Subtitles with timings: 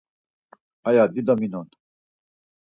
[0.87, 1.67] Aya dido minon.